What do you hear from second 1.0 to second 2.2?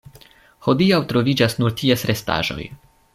troviĝas nur ties